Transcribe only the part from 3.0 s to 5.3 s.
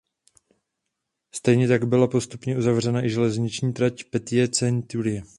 i železniční trať Petite Ceinture.